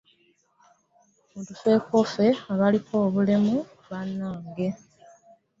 [1.33, 3.55] Mutufeeko ffe abaliko obulemu
[3.89, 4.67] bannange.